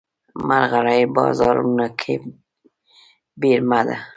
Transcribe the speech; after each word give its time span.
مرغلرې 0.47 1.01
بازارونو 1.15 1.87
کې 1.99 2.13
پیرمه 3.39 3.79